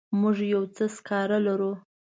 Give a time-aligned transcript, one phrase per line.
[0.19, 1.71] موږ یو څه سکاره لرو.